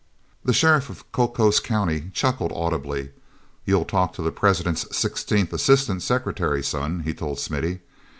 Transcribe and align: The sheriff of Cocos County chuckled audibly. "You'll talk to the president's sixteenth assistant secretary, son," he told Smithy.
The 0.43 0.51
sheriff 0.51 0.89
of 0.89 1.11
Cocos 1.11 1.59
County 1.59 2.09
chuckled 2.11 2.51
audibly. 2.55 3.11
"You'll 3.65 3.85
talk 3.85 4.13
to 4.15 4.23
the 4.23 4.31
president's 4.31 4.97
sixteenth 4.97 5.53
assistant 5.53 6.01
secretary, 6.01 6.63
son," 6.63 7.01
he 7.01 7.13
told 7.13 7.37
Smithy. 7.39 7.81